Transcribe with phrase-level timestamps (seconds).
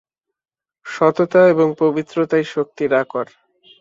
[0.85, 3.25] সততা এবং পবিত্রতাই শক্তির আকর।